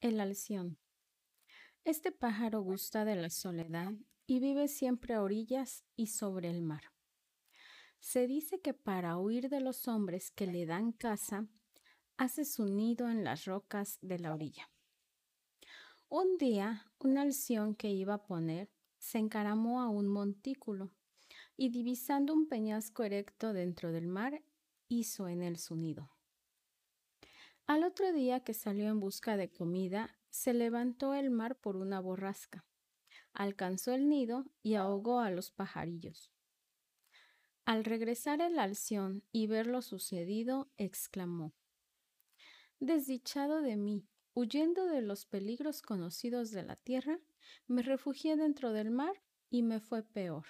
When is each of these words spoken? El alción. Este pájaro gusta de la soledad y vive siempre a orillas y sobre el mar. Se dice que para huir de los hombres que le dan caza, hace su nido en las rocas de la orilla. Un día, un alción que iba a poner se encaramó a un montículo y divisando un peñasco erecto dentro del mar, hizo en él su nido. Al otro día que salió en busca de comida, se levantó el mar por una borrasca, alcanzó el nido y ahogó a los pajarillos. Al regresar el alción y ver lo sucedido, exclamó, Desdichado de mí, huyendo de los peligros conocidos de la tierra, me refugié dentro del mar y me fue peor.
El 0.00 0.18
alción. 0.18 0.78
Este 1.84 2.10
pájaro 2.10 2.62
gusta 2.62 3.04
de 3.04 3.16
la 3.16 3.28
soledad 3.28 3.92
y 4.26 4.40
vive 4.40 4.66
siempre 4.66 5.12
a 5.12 5.22
orillas 5.22 5.84
y 5.94 6.06
sobre 6.06 6.48
el 6.48 6.62
mar. 6.62 6.84
Se 7.98 8.26
dice 8.26 8.62
que 8.62 8.72
para 8.72 9.18
huir 9.18 9.50
de 9.50 9.60
los 9.60 9.88
hombres 9.88 10.30
que 10.30 10.46
le 10.46 10.64
dan 10.64 10.92
caza, 10.92 11.48
hace 12.16 12.46
su 12.46 12.64
nido 12.64 13.10
en 13.10 13.24
las 13.24 13.44
rocas 13.44 13.98
de 14.00 14.18
la 14.18 14.32
orilla. 14.32 14.70
Un 16.08 16.38
día, 16.38 16.90
un 16.98 17.18
alción 17.18 17.74
que 17.74 17.90
iba 17.90 18.14
a 18.14 18.24
poner 18.24 18.70
se 18.96 19.18
encaramó 19.18 19.82
a 19.82 19.90
un 19.90 20.08
montículo 20.08 20.92
y 21.58 21.68
divisando 21.68 22.32
un 22.32 22.48
peñasco 22.48 23.04
erecto 23.04 23.52
dentro 23.52 23.92
del 23.92 24.06
mar, 24.06 24.42
hizo 24.88 25.28
en 25.28 25.42
él 25.42 25.58
su 25.58 25.76
nido. 25.76 26.10
Al 27.70 27.84
otro 27.84 28.12
día 28.12 28.40
que 28.40 28.52
salió 28.52 28.88
en 28.88 28.98
busca 28.98 29.36
de 29.36 29.48
comida, 29.48 30.18
se 30.28 30.52
levantó 30.52 31.14
el 31.14 31.30
mar 31.30 31.54
por 31.54 31.76
una 31.76 32.00
borrasca, 32.00 32.64
alcanzó 33.32 33.92
el 33.92 34.08
nido 34.08 34.44
y 34.60 34.74
ahogó 34.74 35.20
a 35.20 35.30
los 35.30 35.52
pajarillos. 35.52 36.32
Al 37.64 37.84
regresar 37.84 38.40
el 38.40 38.58
alción 38.58 39.22
y 39.30 39.46
ver 39.46 39.68
lo 39.68 39.82
sucedido, 39.82 40.68
exclamó, 40.78 41.52
Desdichado 42.80 43.62
de 43.62 43.76
mí, 43.76 44.04
huyendo 44.34 44.86
de 44.86 45.02
los 45.02 45.24
peligros 45.24 45.80
conocidos 45.80 46.50
de 46.50 46.64
la 46.64 46.74
tierra, 46.74 47.20
me 47.68 47.82
refugié 47.82 48.34
dentro 48.34 48.72
del 48.72 48.90
mar 48.90 49.22
y 49.48 49.62
me 49.62 49.78
fue 49.78 50.02
peor. 50.02 50.44